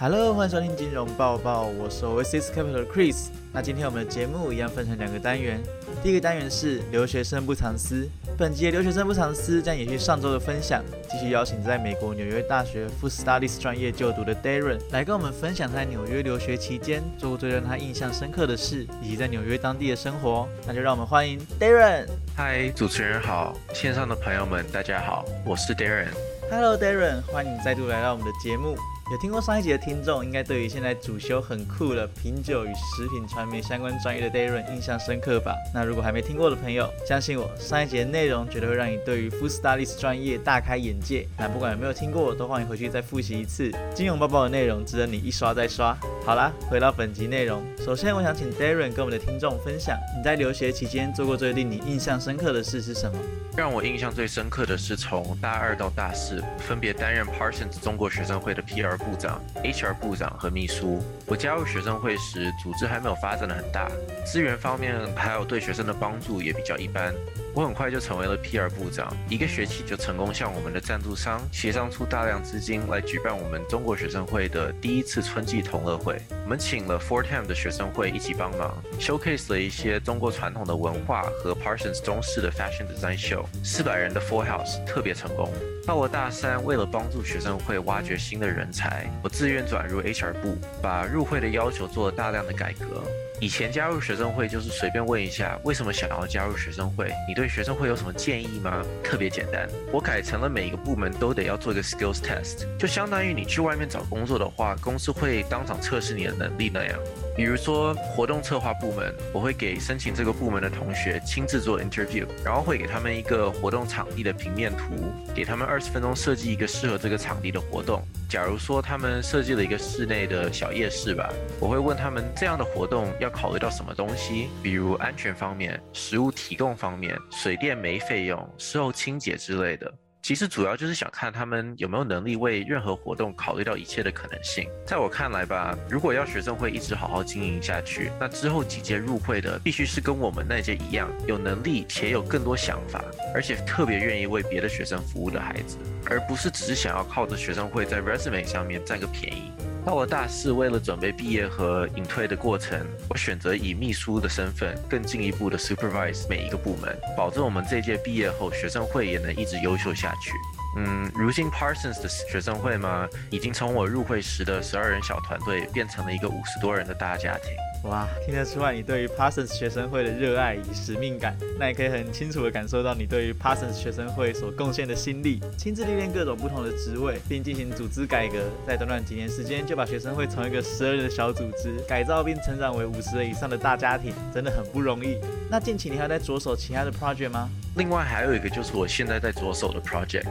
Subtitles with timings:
[0.00, 3.30] Hello，欢迎收听金融报报，我是 Oasis Capital 的 Chris。
[3.52, 5.60] 那今天我们的节目一样分成两个单元，
[6.04, 8.08] 第一个单元是留学生不藏私。
[8.38, 20.46] 本集的留学生不藏私将延续上周的分享，继续邀请在美国纽约大学 Food Studies 专业就读的 Darren 来跟我们分享他在纽约留学期间做过最让他印象深刻的事，以及在纽约当地的生活。
[20.64, 22.06] 那就让我们欢迎 Darren。
[22.36, 26.06] 嗨，主持人好，线上的朋友们大家好，我是 Darren。
[26.48, 28.76] Hello Darren，欢迎再度来到我们的节目。
[29.10, 35.54] 有听过上一集的听众，应该对于现在主修很酷的品酒与食品传媒相关专业的 Darren 印象深刻吧？
[35.72, 41.26] 那如果还没听过的朋友，相信我，上一集的内容绝对会让你对于 Food Studies 专业大开眼界。
[41.38, 43.72] 那不管有没有听过，都欢迎回去再复习一次。
[43.94, 45.96] 金融包包的内容值得你一刷再刷。
[46.26, 53.18] 好啦，回到本集内容，首先我想请 Darren 跟我们的听众分享，你在留学期间做过最令你印象深刻的事是什么？
[53.56, 58.97] 让我印象最深刻的是从大二到大四，分别担任 Parsons 中国学生会的 PR。
[58.98, 61.02] 部长、HR 部长和秘书。
[61.26, 63.88] 我加入学生会时，组织还没有发展的很大，
[64.26, 67.14] 资源方面还有对学生的帮助也比较一般。
[67.54, 76.20] 我很快就成为了 PR 部长，一个学期就成功向我们的赞助商协商出大量资金来举办我们中国学生会的第一次春季同乐会。
[76.44, 83.44] 我们请了 Four Time 的学生会一起帮忙，showcase 了一些中国传统的文化和 Parsons 中式的 fashion design show。
[83.64, 85.50] 四百人的 Four House 特别成功。
[85.84, 93.02] 到了大三，为了帮助学生会挖掘新的人才，我自愿转入 HR 部，把入会的要求做了大量的改革。
[93.40, 98.84] 以前加入学生会就是随便问一下为什么想要加入学生会，你对学生会有什么建议吗？
[99.02, 99.68] 特别简单。
[99.92, 106.98] 我改成了每一个部门都得要做一个 skills test，就相当于你去外面找工作的话，公司会当场测试你的能力那样。
[107.38, 118.02] 比如说活动策划部门，我会给申请这个部门的同学亲自做 interview，然后会给他们一个活动场地的平面图，给他们二十分钟设计一个适合这个场地的活动。
[118.28, 129.94] 假如说他们设计了一个室内的小夜市吧，我会问他们这样的活动要考虑到什么东西，比如安全方面、食物提供方面、水电煤费用、事后清洁之类的。
[130.28, 134.68] 其实主要就是想看他们有没有能力为任何活动考虑到一切的可能性。
[134.86, 143.02] 在我看来吧，如果要学生会一直好好经营下去，那之后几届入会的必须是跟我们那届一样，有能力且有更多想法，
[143.34, 149.50] 而且特别愿意为别的学生服务的孩子，而不是只是想要靠着学生会在 resume 上面占个便宜。
[149.86, 152.78] 到了大四，为了准备毕业和隐退的过程，
[153.08, 160.32] 我选择以秘书的身份更进一步的 supervise 每一个部门，保证我们这届毕业后学生会也能一直优秀下去。
[160.76, 167.52] 嗯，如今 Parsons 的学生会嘛，已经从我入会时的十二人小团队变成了一个五十多人的大家庭。
[167.84, 185.16] 哇，听得出来你对于 Parsons 学生会的热爱与使命感，那也可以很清楚的感受到你对于 Parsons 学生会所贡献的心力，亲自历练各种不同的职位，并进行组织改革，在短短几年时间就把学生会从一个十二人的小组织改造并成长为五十人以上的大家庭，真的很不容易。
[185.48, 187.48] 那近期你还在着手其他的 project 吗？
[187.76, 190.26] 另外还有一个就是我现在在着手的 project。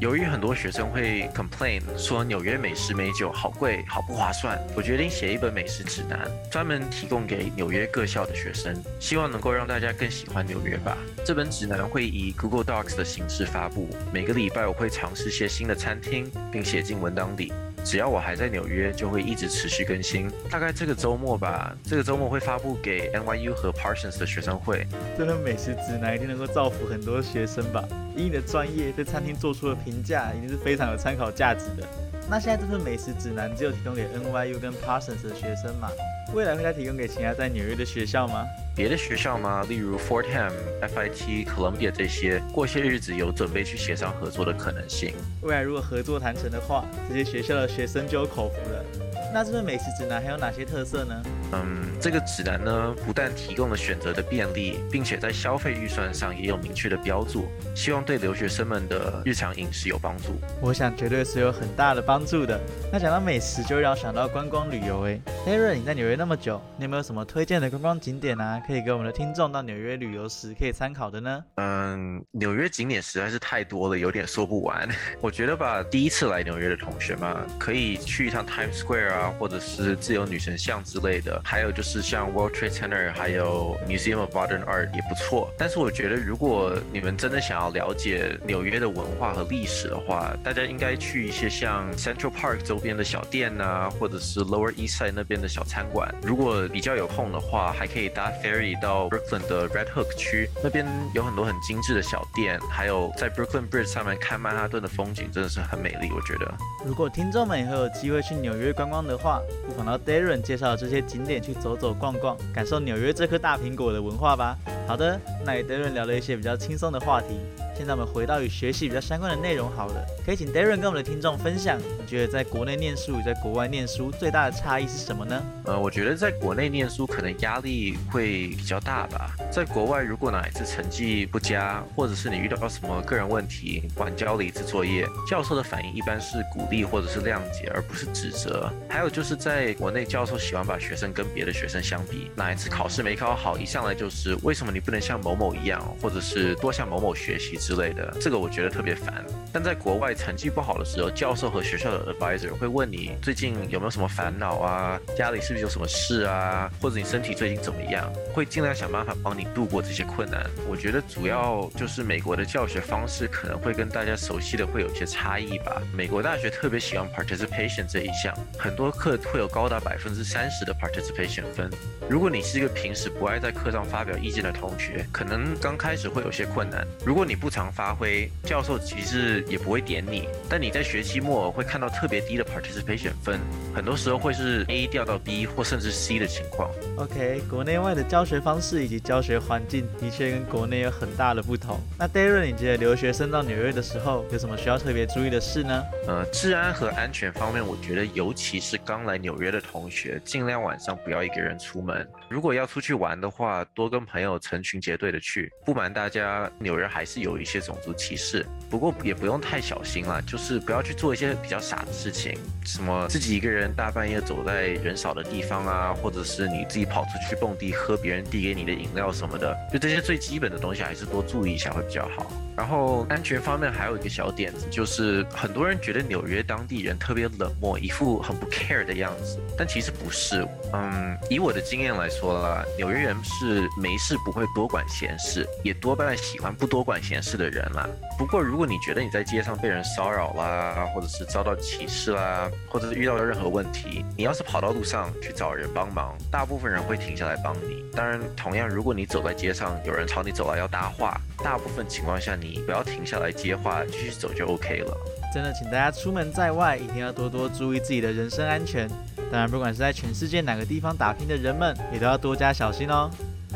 [0.00, 10.96] 由于很多学生会 complain 说纽约美食美酒好贵，好不划算，我决定写一本美食指南，专门提供给纽约各校的学生，希望能够让大家更喜欢纽约吧。
[11.24, 17.52] 这本指南会以 Google Docs 的形式发布，每个礼拜我会尝试些新的餐厅，并写进文档里。
[17.88, 20.30] 只要我还在纽约，就会一直持续更新。
[20.50, 24.86] 大概这个周末吧，这个周末会发布给 NYU 和 Parsons 的学生会。
[25.16, 27.82] 这份美食指南一定能够造福很多学生吧？
[28.14, 31.88] 以你的专业对餐厅做出的评价，一定是非常有参考价值的。
[32.28, 35.88] 那现在这份美食指南只有提供给 NYU 跟 Parsons 的学生嘛？
[36.34, 38.44] 未来会再提供给其他在纽约的学校吗？
[38.76, 39.64] 别的学校吗？
[39.68, 40.52] 例如 Fordham、
[40.82, 45.14] FIT、Columbia 这些，过些日子有准备去协商合作的可能性。
[45.42, 48.84] 未来如果合作谈成的话，这些学校的学生就有口福了。
[49.32, 51.22] 那这份美食指南还有哪些特色呢？
[51.52, 60.38] 嗯，这个指南呢，不但提供了选择的便利，并且在消费预算上也有明确的标注，希望对留学生们的日常饮食有帮助。
[60.62, 62.58] 我想绝对是有很大的帮助的。
[62.92, 65.06] 那讲到美食，就会让我想到观光旅游。
[65.06, 68.60] 哎，Aaron，你在纽约那么久，你有没有什么推荐的观光景点啊？
[68.66, 71.44] 可以给我们的听众到纽约旅游时可以参考的呢？
[71.54, 74.88] 嗯，纽约景点实在是太多了，有点说不完。
[75.22, 79.32] 我觉得吧，第一次来纽约的同学嘛，可以去一趟 Times Square 啊。
[79.38, 85.48] 或者是自由女神像之类的，还有就是像 World Trade Center，还有 Museum of Modern Art 也不错。
[85.56, 96.07] 但是我觉得，如果你们真的想要了解纽约的文化和历史的话，大家应该去一些像 Central Park 周边的小店呐，或者是 Lower East Side 那边的小餐馆。
[96.22, 106.10] 如果比较有空的话，还可以搭 ferry 到 Brooklyn 的 Red Hook 区，那边有很多很精致的小店，还有在 Brooklyn Bridge 上面看曼哈顿的风景，真的是很美丽。
[106.14, 106.54] 我觉得，
[106.86, 114.56] 如果听众们以后有机会去纽约观光的话，不妨到 Darren 介绍的这些景点去走走逛逛，感受纽约这颗大苹果的文化吧。
[114.86, 117.38] 好的，那与 Darren 聊了一些比较轻松的话题。
[117.76, 125.40] 现在我们回到与学习比较相关的内容好了，可以请 Darren 跟我们的听众分享，你觉得在国内念书与在国外念书最大的差异是什么呢？
[125.64, 129.34] 呃，我觉得在国内念书可能压力会比较大吧。
[129.50, 138.72] 在国外，如果哪一次成绩不佳，或者是你遇到什么个人问题，晚交了一次作业，教授的反应一般是鼓励或者是谅解，而不是指责。
[138.88, 147.56] 还有就是在国内，教授喜欢把学生跟别的学生相比，哪一次考试没考好，一上来就是为什么你不能像某某一样，或者是多向某某学习。
[147.56, 149.24] 之类的，这个我觉得特别烦。
[149.52, 160.44] 但在国外成绩不好的时候，教授和学校的 advisor 会问你最近有没有什么烦恼啊，家里是不是有什么事啊，或者你身体最近怎么样，会尽量想办法帮你度过这些困难。
[160.68, 165.82] 我觉得主要就是美国的教学方式可能会跟大家熟悉的会有些差异吧。
[165.94, 171.70] 美国大学特别喜欢 participation 这一项，很多课会有高达百分之三十的 participation 分。
[172.08, 176.86] 如果你是一个平时不爱在课上发表意见的同学，可能刚开始会有些困难。
[177.04, 180.28] 如果你不常发挥，教授其实也不会点你。
[180.48, 183.40] 但你在学期末会看到特别低的 participation 分，
[183.74, 186.68] 很多时候会是 A 掉到 B 或甚至 C 的情况。
[186.96, 191.78] OK，国内外的教学方式以及教学环境的确跟国内有很大的不同。
[191.96, 195.84] 那 Darren，你觉得留学生到纽约的时候有什么需要特别注意的事呢？
[196.08, 202.04] 呃，治安和安全方面，我觉得尤其是刚来纽约的同学，尽量晚上不要一个人出门。
[202.28, 205.52] 如果要出去玩的话，多跟朋友成群结队的去。
[205.64, 222.26] 不瞒大家，纽约还是有一些种族歧视，不过也不用太小心了，就是不要去做一些比较傻的事情，什么自己一个人大半夜走在人少的地方啊，或者是你自己跑出去蹦迪喝别人递给你的饮料什么的，就这些最基本的东西还是多注意一下会比较好。
[222.56, 230.44] 然后安全方面还有一个小点子，就是很多人觉得纽约当地人特别冷漠，一副很不 care 的样子，但其实不是。
[230.72, 232.38] 嗯，以我的经验来说。
[232.38, 237.88] 啦，纽约人是没事不会多管闲事，也多半喜欢不多管闲事的人啦。
[238.16, 247.84] 不过，如果你觉得你在街上被人骚扰啦，或者是遭到歧视啦，或者是遇到了任何问题，你要是跑到路上去找人帮忙，大部分人会停下来帮你。
[247.94, 254.96] 当然，同样，如果你走在街上，有人朝你走来要搭话，大部分情况下你不要停下来接话，继续走就 OK 了。
[255.34, 258.88] 真的，请大家出门在外一定要多多注意自己的人身安全。
[259.30, 263.10] 当然，不管是在全世界哪个地方打拼的人们，也都要多加小心哦。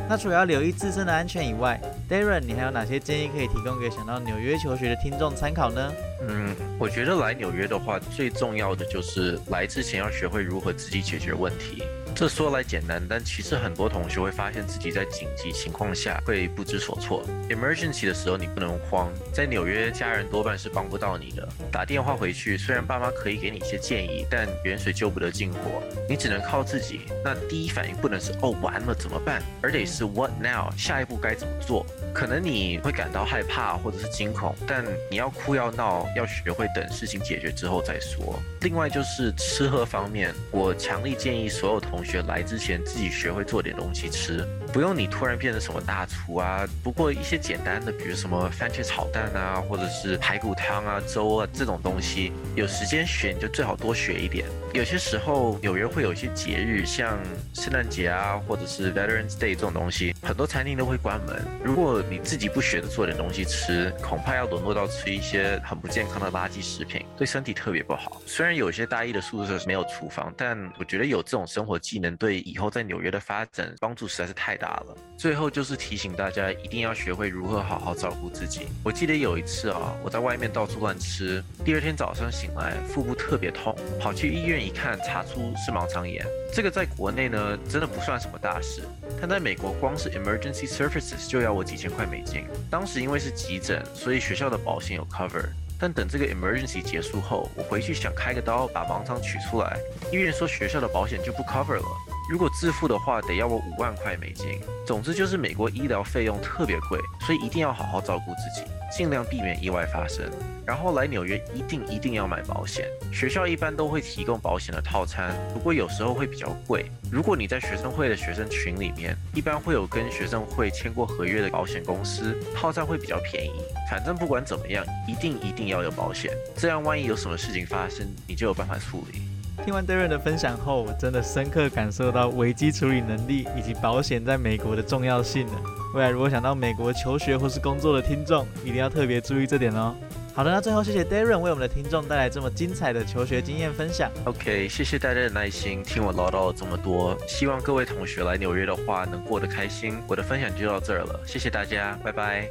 [0.09, 5.93] 那除了要留意自身的安全以外，Darren，你还有哪些建议可以提供给想到纽约求学的听众参考呢？
[6.27, 11.85] 嗯，我觉得来纽约的话，最重要的就是来之前要学会如何自己解决问题。
[12.15, 17.25] 这说来简单，但其实很多同学会发现自己在紧急情况下会不知所措。
[17.49, 21.49] Emergency 的时候你不能慌，在纽约家人多半是帮不到你的。
[21.73, 27.01] 打电话回去，虽然爸妈可以给你一些建议，但远水救不得近火，你只能靠自己。
[27.25, 30.71] 那第一反应不能是哦完了怎么办，而得是 What now？
[30.77, 31.85] 下一步该怎么做？
[32.15, 38.39] 可能你会感到害怕或者是惊恐，但你要哭要闹，要学会等事情解决之后再说。
[38.61, 46.67] 另外就是吃喝方面，我强力建议所有同学来之前自己学会做点东西吃，不用你突然变成什么大厨啊。
[46.83, 54.47] 不过一些简单的，比如什么番茄炒蛋啊，或者是排骨汤啊、粥啊这种东西，有时间学你就最好多学一点。
[54.73, 57.19] 有些时候纽约会有一些节日，像
[57.53, 61.45] 圣诞节啊，或者是 Veterans Day 这种东西，很多餐厅都会关门。
[61.63, 68.23] 如果你自己不学着做点东西吃，恐怕要沦落到吃一些很不健康的垃圾食品，对身体特别不好。
[68.25, 74.97] 虽然有些大一的宿舍没有厨房，但我觉得有这种生活技能对以后在纽约的发展帮助实在是太大了。
[75.19, 78.69] 最后就是提醒大家一定要学会如何好好照顾自己。
[78.83, 86.25] 我记得有一次啊，我在外面到处乱吃，第二天早上醒来腹部特别痛，跑去医院一看，查出是盲肠炎。
[86.53, 88.83] 这个在国内呢真的不算什么大事，
[89.21, 92.47] 但在美国光是 emergency services 就要我几千块美金。
[92.71, 95.45] 当时因为是急诊，所以学校的保险有 cover。
[95.79, 99.77] 但等这个 emergency 结束后，我回去想开个刀把盲肠取出来，
[100.13, 101.87] 医院说学校的保险就不 cover 了。
[102.33, 104.59] 如果自付的话，得要我五万块美金。
[104.87, 110.25] 总之就是美国医疗费用特别贵，所以一定要好好照顾自己，尽量避免意外发生。
[110.65, 116.91] 然后来纽约一定一定要买保险，学校一般都会提供保险的套餐，不过有时候会比较贵。
[117.11, 123.61] 如果你在学生会的学生群里面，一般会有跟学生会签过合约的保险公司，套餐会比较便宜。
[123.91, 129.21] 反正不管怎么样，一定一定要有保险，这样万一有什么事情发生，你就有办法处理。
[129.65, 135.63] 听完 Darren 的分享后，我真的深刻感受到危机处理能力以及保险在美国的重要性了。
[135.95, 139.95] 未来如果想到美国求学或是工作的听众，一定要特别注意这点哦。
[140.35, 144.11] 好的，那最后谢谢 Darren 为我们的听众带来这么精彩的求学经验分享。
[144.25, 147.17] OK，谢谢大家的耐心，听我唠叨了这么多。
[147.29, 149.97] 希望各位同学来纽约的话能过得开心。
[150.09, 152.49] 我的分享就到这儿了，谢谢大家，拜拜。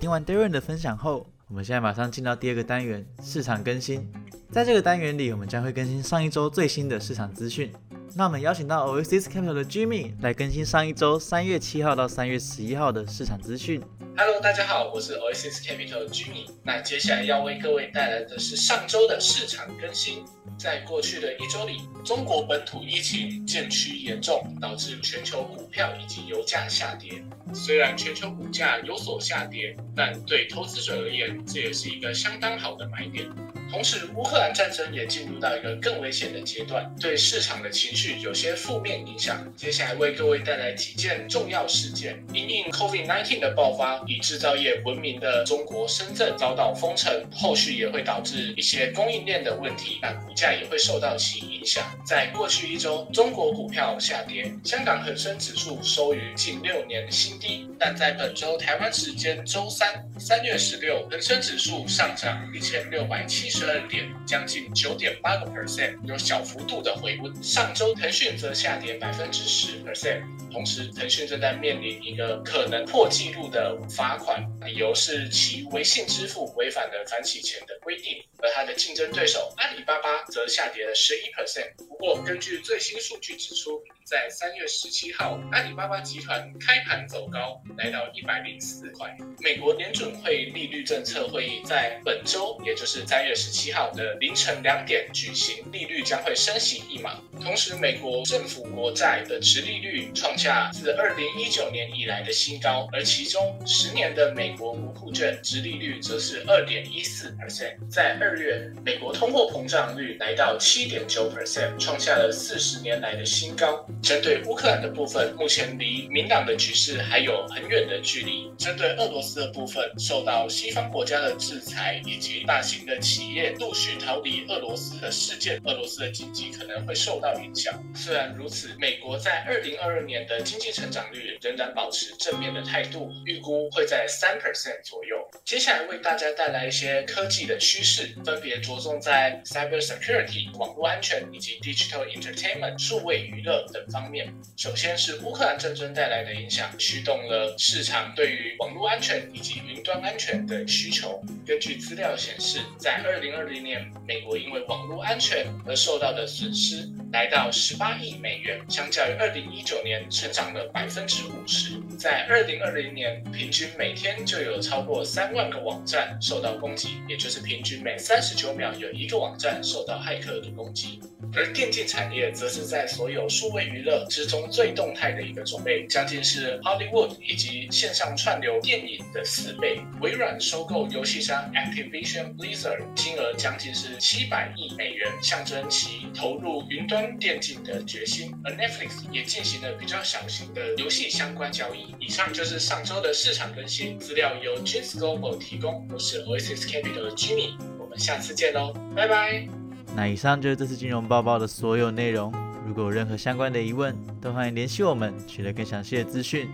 [0.00, 4.10] 听完 Darren 的分享后，我们现在马上进到第二个单元——市场更新。
[4.56, 7.70] 在这个单元里，我们将会更新上一周最新的市场资讯。
[8.14, 13.82] 那我们邀请到 Oasis Capital 的 Jimmy 来更新上一周三月七号到三月十一号的市场资讯。
[14.18, 16.46] Hello，大家好，我是 Oasis Capital 的 Jimmy。
[16.64, 20.24] 那接下来要为各位带来的是上周的市场更新。
[20.58, 27.22] 在过去的一周里，中国本土疫情渐趋严重，导致全球股票以及油价下跌。
[27.52, 33.28] 虽然全球股价有所下跌，但对投资者而言，这也是一个相当好的买点。
[33.70, 39.44] 同时，乌克兰战争也进入到一个更危险的阶段，对市场的情绪有些负面影响。
[39.56, 51.82] 接下来为各位带来几件重要事件：因应 COVID-19 的爆发，以制造业闻名的中国深圳遭到封城，后续也会导致一些供应链的问题，那股价也会受到其影响。
[52.04, 57.68] 在过去一周，中国股票下跌，香港恒生指数收于近六年新低。
[57.78, 63.46] 但在本周台湾时间周三，三月十六，恒生指数上涨一千六百七。
[63.56, 67.32] 十二点，将近九点八个 percent，有小幅度的回温。
[67.42, 70.20] 上周腾讯则下跌百分之十 percent，
[70.52, 78.22] 同时腾讯正在面临一个可能破纪录的罚款，理由是其微信支付违反了反洗钱的规定。
[78.42, 81.74] 而它的竞争对手阿里巴巴则下跌了十一 percent。
[81.78, 89.12] 不过，根据最新数据指出，在三月十七号，阿里巴巴集团开盘走高，来到一百零四块。
[89.40, 97.20] 美国联准会利率政策会议在本周，也就是三月十七号的凌晨两点举行，利率将会升息一码。
[97.42, 107.74] 同时，美国政府国债的持利率创下自二零一九年以来的新高，而其中十年的美国国库券直利率则是二点一四 percent。
[107.90, 113.84] 在二月，美国通货膨胀率来到七点九 percent，创下了四十年来的新高。
[114.02, 118.48] 针对乌克兰的部分，目前离明朗的局势还有很远的距离。
[118.56, 127.74] 针对俄罗斯的部分，受到西方国家的制裁以及大型的企业陆续逃离俄罗斯的事件，俄罗斯的经济可能会受到影响。
[127.94, 135.16] 虽然如此，美国在二零二二年的经济成长率仍然保持正面的态度，预估会在三 percent 左右。
[135.44, 143.84] 接下来为大家带来一些科技的趋势，分别着重在 cyber security 网络安全以及 digital entertainment 数位娱乐等。
[143.90, 151.22] 方面，首先是乌克兰战争带来的影响，驱动了市场对于网络安全以及云端安全的需求。
[151.46, 161.80] 根据资料显示，在二零二零年，美国因为网络安全而受到的损失来到十八亿美元，相较于二零一九年成长了百分之五十。
[161.98, 171.00] 在二零二零年，平均每天就有超过三万个网站受到攻击，也就是平均每三十九秒有一个网站受到骇客的攻击。
[171.34, 179.80] 而电竞产业则是在所有数位娱乐之中最动态的一个种类，将近是 Hollywood 以及线上串流电影的四倍。
[180.00, 188.32] 微软收购游戏商 Activision Blizzard，金额将近是七百亿美元，象征其投入云端电竞的决心。
[188.44, 191.94] 而 Netflix 也进行了比较小型的游戏相关交易。
[192.00, 195.86] 以上就是上周的市场更新资料，由 j i n s Global 提供。
[195.92, 199.46] 我是 Oasis Capital 的 Jimmy，我们下次见喽，拜拜。
[199.94, 202.45] 那以上就是这次金融报报的所有内容。
[202.66, 206.50] 如果有任何相关的疑问，都欢迎联系我们，取得更详细的资讯。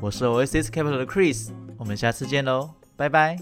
[0.00, 3.36] 我是 Oasis Capital 的 Chris，我们下次见喽，拜拜。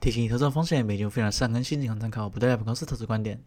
[0.00, 3.40] 提醒你：投资风险，每节非常善更新，仅供参考，不代表本公司投资观点。